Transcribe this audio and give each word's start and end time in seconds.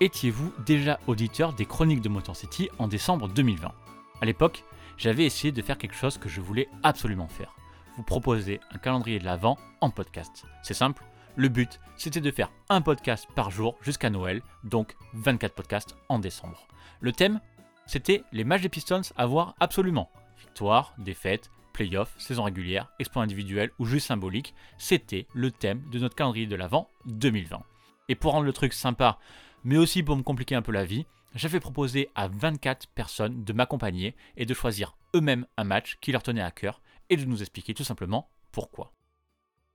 Étiez-vous 0.00 0.52
déjà 0.66 0.98
auditeur 1.06 1.52
des 1.52 1.66
chroniques 1.66 2.00
de 2.00 2.08
Motor 2.08 2.34
City 2.34 2.68
en 2.78 2.88
décembre 2.88 3.28
2020 3.28 3.72
À 4.20 4.24
l'époque, 4.26 4.64
j'avais 4.98 5.24
essayé 5.24 5.52
de 5.52 5.62
faire 5.62 5.78
quelque 5.78 5.94
chose 5.94 6.18
que 6.18 6.28
je 6.28 6.40
voulais 6.40 6.68
absolument 6.82 7.28
faire. 7.28 7.54
Vous 7.96 8.02
proposer 8.02 8.58
un 8.72 8.78
calendrier 8.78 9.20
de 9.20 9.24
l'Avent 9.24 9.56
en 9.80 9.90
podcast. 9.90 10.46
C'est 10.64 10.74
simple, 10.74 11.04
le 11.36 11.48
but 11.48 11.80
c'était 11.96 12.20
de 12.20 12.30
faire 12.32 12.50
un 12.68 12.80
podcast 12.80 13.28
par 13.36 13.52
jour 13.52 13.76
jusqu'à 13.82 14.10
Noël, 14.10 14.42
donc 14.64 14.96
24 15.14 15.54
podcasts 15.54 15.94
en 16.08 16.18
décembre. 16.18 16.66
Le 17.00 17.12
thème 17.12 17.40
c'était 17.86 18.24
les 18.32 18.44
matchs 18.44 18.62
des 18.62 18.68
Pistons 18.68 19.02
à 19.16 19.26
voir 19.26 19.54
absolument. 19.60 20.10
Victoire, 20.40 20.92
défaite, 20.98 21.50
playoff, 21.72 22.12
saison 22.18 22.42
régulière, 22.42 22.90
exploit 22.98 23.22
individuel 23.22 23.70
ou 23.78 23.84
juste 23.84 24.08
symbolique, 24.08 24.54
c'était 24.76 25.28
le 25.34 25.52
thème 25.52 25.82
de 25.92 26.00
notre 26.00 26.16
calendrier 26.16 26.46
de 26.46 26.56
l'Avent 26.56 26.88
2020. 27.06 27.62
Et 28.08 28.16
pour 28.16 28.32
rendre 28.32 28.46
le 28.46 28.52
truc 28.52 28.72
sympa, 28.72 29.18
mais 29.64 29.76
aussi 29.76 30.02
pour 30.02 30.16
me 30.16 30.22
compliquer 30.22 30.54
un 30.54 30.62
peu 30.62 30.72
la 30.72 30.84
vie, 30.84 31.06
j'avais 31.34 31.60
proposé 31.60 32.10
à 32.14 32.28
24 32.28 32.86
personnes 32.88 33.44
de 33.44 33.52
m'accompagner 33.52 34.14
et 34.36 34.46
de 34.46 34.54
choisir 34.54 34.96
eux-mêmes 35.14 35.46
un 35.56 35.64
match 35.64 35.96
qui 36.00 36.12
leur 36.12 36.22
tenait 36.22 36.42
à 36.42 36.50
cœur 36.50 36.80
et 37.10 37.16
de 37.16 37.24
nous 37.24 37.42
expliquer 37.42 37.74
tout 37.74 37.84
simplement 37.84 38.28
pourquoi. 38.52 38.92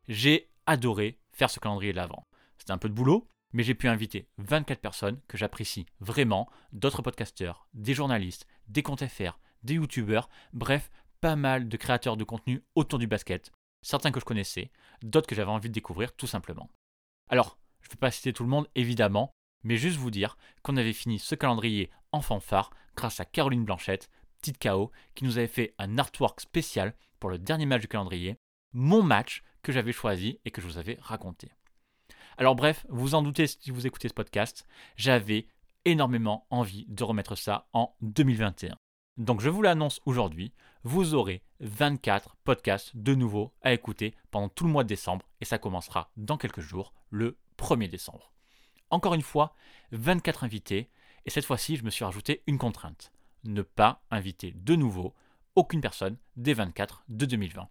J'ai 0.08 0.50
adoré 0.66 1.20
faire 1.34 1.50
ce 1.50 1.60
calendrier 1.60 1.92
de 1.92 1.98
l'avant. 1.98 2.26
C'était 2.58 2.72
un 2.72 2.78
peu 2.78 2.90
de 2.90 2.94
boulot, 2.94 3.28
mais 3.52 3.64
j'ai 3.64 3.76
pu 3.76 3.88
inviter 3.88 4.28
24 4.38 4.80
personnes 4.80 5.20
que 5.28 5.38
j'apprécie 5.38 5.86
vraiment, 6.00 6.50
d'autres 6.72 7.02
podcasteurs, 7.02 7.68
des 7.74 7.94
journalistes, 7.94 8.48
des 8.68 8.84
comptes 8.84 9.06
FR, 9.06 9.40
des 9.64 9.76
youtubeurs, 9.76 10.30
bref, 10.54 10.90
pas 11.22 11.36
mal 11.36 11.68
de 11.68 11.78
créateurs 11.78 12.18
de 12.18 12.24
contenu 12.24 12.64
autour 12.76 13.00
du 13.00 13.08
basket, 13.08 13.52
certains 13.82 14.12
que 14.12 14.20
je 14.20 14.26
connaissais, 14.26 14.72
d'autres 15.02 15.28
que 15.28 15.36
j'avais 15.36 15.52
envie 15.52 15.70
de 15.70 15.74
découvrir 15.74 16.16
tout 16.16 16.28
simplement. 16.28 16.70
Alors, 17.28 17.58
je 17.82 17.88
ne 17.88 17.92
vais 17.92 17.98
pas 17.98 18.12
citer 18.12 18.34
tout 18.34 18.44
le 18.44 18.50
monde 18.50 18.70
évidemment, 18.76 19.34
mais 19.64 19.78
juste 19.78 19.98
vous 19.98 20.12
dire 20.12 20.38
qu'on 20.64 20.78
avait 20.78 20.94
fini 20.94 21.20
ce 21.20 21.36
calendrier 21.36 21.90
en 22.12 22.22
fanfare 22.22 22.72
grâce 22.96 23.20
à 23.20 23.26
Caroline 23.26 23.66
Blanchette, 23.66 24.10
petite 24.40 24.62
KO, 24.62 24.92
qui 25.16 25.26
nous 25.26 25.38
avait 25.38 25.48
fait 25.48 25.74
un 25.78 25.98
artwork 25.98 26.42
spécial 26.42 26.96
pour 27.20 27.30
le 27.30 27.38
dernier 27.38 27.66
match 27.66 27.82
du 27.82 27.88
calendrier, 27.88 28.38
mon 28.74 29.04
match 29.04 29.44
que 29.64 29.72
j'avais 29.72 29.92
choisi 29.92 30.40
et 30.46 30.52
que 30.52 30.62
je 30.62 30.68
vous 30.68 30.78
avais 30.78 30.98
raconté. 31.02 31.52
Alors 32.38 32.56
bref, 32.56 32.86
vous 32.90 33.16
en 33.16 33.22
doutez 33.22 33.48
si 33.48 33.72
vous 33.72 33.86
écoutez 33.86 34.08
ce 34.08 34.14
podcast, 34.14 34.66
j'avais 34.96 35.48
énormément 35.86 36.46
envie 36.50 36.86
de 36.88 37.04
remettre 37.04 37.36
ça 37.36 37.68
en 37.74 37.96
2021. 38.02 38.78
Donc 39.18 39.42
je 39.42 39.50
vous 39.50 39.62
l'annonce 39.62 40.00
aujourd'hui, 40.06 40.54
vous 40.84 41.14
aurez 41.14 41.44
24 41.60 42.38
podcasts 42.46 42.96
de 42.96 43.16
nouveau 43.16 43.54
à 43.62 43.74
écouter 43.74 44.16
pendant 44.32 44.48
tout 44.48 44.64
le 44.64 44.72
mois 44.72 44.84
de 44.84 44.90
décembre 44.90 45.28
et 45.42 45.46
ça 45.46 45.58
commencera 45.58 46.12
dans 46.16 46.38
quelques 46.38 46.62
jours, 46.62 46.94
le 47.10 47.38
1er 47.58 47.90
décembre. 47.90 48.32
Encore 48.92 49.14
une 49.14 49.22
fois, 49.22 49.56
24 49.92 50.44
invités, 50.44 50.90
et 51.26 51.30
cette 51.30 51.46
fois-ci, 51.46 51.76
je 51.76 51.84
me 51.84 51.90
suis 51.90 52.06
rajouté 52.06 52.44
une 52.48 52.58
contrainte. 52.58 53.12
Ne 53.44 53.62
pas 53.62 54.02
inviter 54.10 54.54
de 54.56 54.76
nouveau 54.76 55.14
aucune 55.56 55.82
personne 55.82 56.18
des 56.36 56.54
24 56.54 57.04
de 57.08 57.26
2020. 57.26 57.70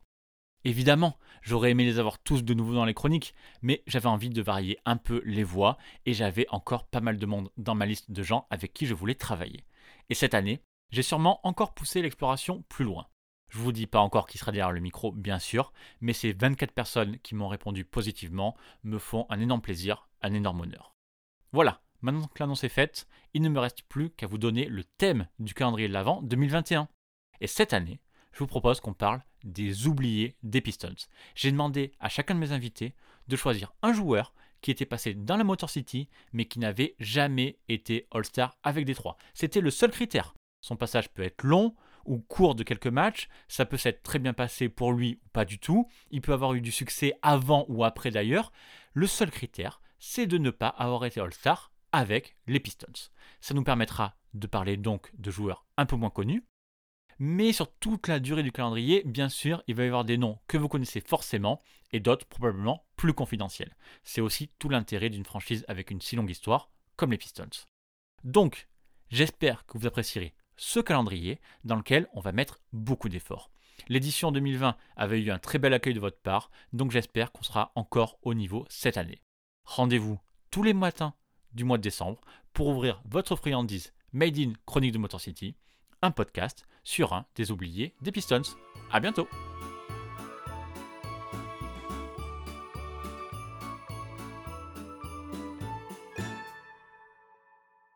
Évidemment, 0.65 1.19
j'aurais 1.43 1.71
aimé 1.71 1.85
les 1.85 1.99
avoir 1.99 2.19
tous 2.19 2.43
de 2.43 2.55
nouveau 2.55 2.75
dans 2.75 2.85
les 2.85 2.95
chroniques, 2.95 3.35
mais 3.63 3.83
j'avais 3.87 4.09
envie 4.09 4.31
de 4.31 4.43
varier 4.43 4.79
un 4.85 4.97
peu 4.97 5.23
les 5.25 5.45
voix 5.45 5.79
et 6.05 6.15
j'avais 6.15 6.47
encore 6.51 6.87
pas 6.87 7.01
mal 7.01 7.17
de 7.17 7.27
monde 7.27 7.51
dans 7.57 7.75
ma 7.75 7.87
liste 7.87 8.11
de 8.11 8.23
gens 8.23 8.47
avec 8.51 8.73
qui 8.73 8.87
je 8.87 8.95
voulais 8.95 9.15
travailler. 9.15 9.65
Et 10.11 10.15
cette 10.15 10.35
année, 10.35 10.63
j'ai 10.91 11.03
sûrement 11.03 11.41
encore 11.47 11.75
poussé 11.75 12.03
l'exploration 12.03 12.65
plus 12.69 12.85
loin. 12.85 13.07
Je 13.49 13.59
vous 13.59 13.73
dis 13.73 13.87
pas 13.87 14.01
encore 14.01 14.27
qui 14.27 14.37
sera 14.37 14.53
derrière 14.53 14.73
le 14.73 14.81
micro, 14.81 15.13
bien 15.13 15.39
sûr, 15.39 15.73
mais 16.01 16.13
ces 16.13 16.33
24 16.33 16.73
personnes 16.73 17.19
qui 17.21 17.35
m'ont 17.35 17.49
répondu 17.49 17.85
positivement 17.85 18.57
me 18.83 18.99
font 18.99 19.27
un 19.31 19.41
énorme 19.41 19.63
plaisir, 19.63 20.09
un 20.23 20.35
énorme 20.35 20.61
honneur. 20.61 20.98
Voilà, 21.53 21.81
maintenant 22.03 22.27
que 22.27 22.41
l'annonce 22.41 22.65
est 22.65 22.69
faite, 22.69 23.09
il 23.33 23.41
ne 23.41 23.49
me 23.49 23.59
reste 23.59 23.83
plus 23.83 24.11
qu'à 24.11 24.27
vous 24.27 24.37
donner 24.37 24.67
le 24.67 24.85
thème 24.85 25.29
du 25.39 25.55
calendrier 25.55 25.89
de 25.89 25.95
l'Avent 25.95 26.21
2021. 26.23 26.89
Et 27.41 27.47
cette 27.47 27.73
année, 27.73 28.01
je 28.33 28.41
vous 28.41 28.47
propose 28.47 28.81
qu'on 28.81 28.93
parle 28.93 29.23
des 29.45 29.87
oubliés 29.87 30.37
des 30.43 30.61
Pistons. 30.61 30.95
J'ai 31.35 31.51
demandé 31.51 31.93
à 32.01 32.11
chacun 32.11 32.35
de 32.35 32.41
mes 32.41 32.53
invités 32.53 32.95
de 33.29 33.37
choisir 33.37 33.73
un 33.83 33.93
joueur 33.93 34.35
qui 34.61 34.71
était 34.71 34.87
passé 34.87 35.15
dans 35.15 35.37
la 35.37 35.45
Motor 35.45 35.71
City, 35.71 36.09
mais 36.33 36.45
qui 36.45 36.59
n'avait 36.59 36.97
jamais 36.99 37.59
été 37.69 38.07
All-Star 38.11 38.57
avec 38.63 38.85
des 38.85 38.95
trois. 38.95 39.17
C'était 39.33 39.61
le 39.61 39.71
seul 39.71 39.91
critère. 39.91 40.35
Son 40.61 40.77
passage 40.77 41.09
peut 41.11 41.23
être 41.23 41.45
long 41.45 41.75
ou 42.05 42.19
court 42.19 42.55
de 42.55 42.63
quelques 42.63 42.89
matchs, 42.89 43.29
ça 43.49 43.65
peut 43.65 43.77
s'être 43.77 44.03
très 44.03 44.19
bien 44.19 44.33
passé 44.33 44.69
pour 44.69 44.93
lui 44.93 45.21
ou 45.25 45.29
pas 45.33 45.45
du 45.45 45.59
tout, 45.59 45.89
il 46.11 46.21
peut 46.21 46.33
avoir 46.33 46.55
eu 46.55 46.61
du 46.61 46.73
succès 46.73 47.15
avant 47.23 47.65
ou 47.69 47.85
après 47.85 48.11
d'ailleurs. 48.11 48.51
Le 48.93 49.07
seul 49.07 49.31
critère, 49.31 49.81
c'est 49.99 50.27
de 50.27 50.39
ne 50.39 50.51
pas 50.51 50.69
avoir 50.69 51.05
été 51.05 51.21
All-Star 51.21 51.73
avec 51.93 52.37
les 52.47 52.61
Pistons. 52.61 53.11
Ça 53.41 53.55
nous 53.55 53.65
permettra 53.65 54.17
de 54.35 54.47
parler 54.47 54.77
donc 54.77 55.11
de 55.17 55.31
joueurs 55.31 55.67
un 55.77 55.87
peu 55.87 55.97
moins 55.97 56.11
connus, 56.11 56.45
mais 57.19 57.53
sur 57.53 57.73
toute 57.79 58.07
la 58.07 58.21
durée 58.21 58.43
du 58.43 58.53
calendrier, 58.53 59.03
bien 59.05 59.29
sûr, 59.29 59.63
il 59.67 59.75
va 59.75 59.85
y 59.85 59.87
avoir 59.87 60.05
des 60.05 60.19
noms 60.19 60.39
que 60.47 60.57
vous 60.57 60.69
connaissez 60.69 61.01
forcément 61.01 61.61
et 61.93 62.01
d'autres 62.01 62.27
probablement 62.27 62.87
plus 62.97 63.13
confidentiels. 63.13 63.75
C'est 64.05 64.21
aussi 64.21 64.51
tout 64.59 64.69
l'intérêt 64.69 65.11
d'une 65.11 65.25
franchise 65.25 65.65
avec 65.69 65.91
une 65.91 66.01
si 66.01 66.17
longue 66.17 66.31
histoire 66.31 66.71
comme 66.97 67.11
les 67.11 67.19
Pistons. 67.19 67.49
Donc, 68.23 68.69
j'espère 69.11 69.67
que 69.67 69.79
vous 69.79 69.87
apprécierez 69.87 70.35
ce 70.57 70.81
calendrier 70.81 71.41
dans 71.65 71.77
lequel 71.77 72.09
on 72.13 72.21
va 72.21 72.33
mettre 72.33 72.61
beaucoup 72.73 73.09
d'efforts. 73.09 73.51
L'édition 73.89 74.33
2020 74.33 74.77
avait 74.97 75.21
eu 75.21 75.31
un 75.31 75.39
très 75.39 75.59
bel 75.59 75.73
accueil 75.73 75.95
de 75.95 76.01
votre 76.01 76.21
part, 76.21 76.51
donc 76.73 76.91
j'espère 76.91 77.33
qu'on 77.33 77.45
sera 77.45 77.73
encore 77.75 78.19
au 78.23 78.35
niveau 78.35 78.67
cette 78.69 78.97
année. 78.97 79.23
Rendez-vous 79.69 80.19
tous 80.51 80.63
les 80.63 80.73
matins 80.73 81.13
du 81.53 81.63
mois 81.63 81.77
de 81.77 81.83
décembre 81.83 82.23
pour 82.55 82.69
ouvrir 82.69 83.03
votre 83.05 83.37
friandise 83.37 83.93
Made 84.15 84.39
in 84.39 84.53
Chronique 84.65 84.93
de 84.93 84.99
Motor 84.99 85.21
City, 85.21 85.57
un 86.01 86.11
podcast 86.11 86.65
sur 86.85 87.13
un 87.13 87.27
des 87.35 87.51
oubliés 87.51 87.95
des 88.01 88.11
Pistons. 88.11 88.57
A 88.91 88.99
bientôt 88.99 89.29